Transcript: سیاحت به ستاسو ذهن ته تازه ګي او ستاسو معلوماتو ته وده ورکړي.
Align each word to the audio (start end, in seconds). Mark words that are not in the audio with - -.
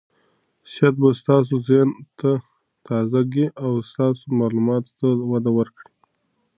سیاحت 0.71 0.95
به 1.01 1.09
ستاسو 1.19 1.55
ذهن 1.69 1.89
ته 2.19 2.31
تازه 2.87 3.21
ګي 3.33 3.45
او 3.63 3.71
ستاسو 3.89 4.23
معلوماتو 4.39 4.91
ته 4.99 5.07
وده 5.31 5.51
ورکړي. 5.57 5.91